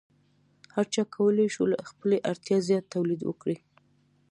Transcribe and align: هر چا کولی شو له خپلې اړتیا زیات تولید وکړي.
هر 0.75 0.85
چا 0.93 1.01
کولی 1.15 1.47
شو 1.55 1.63
له 1.71 1.79
خپلې 1.89 2.17
اړتیا 2.29 2.57
زیات 2.67 2.85
تولید 2.93 3.21
وکړي. 3.25 3.57